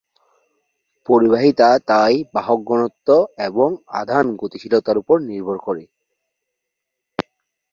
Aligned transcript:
পরিবাহিতা 1.09 1.67
তাই 1.87 2.15
বাহক 2.33 2.59
ঘনত্ব 2.63 3.07
এবং 3.47 3.69
আধান 3.93 4.25
গতিশীলতার 4.35 4.97
উপর 4.97 5.17
নির্ভর 5.29 5.57
করে। 5.57 5.83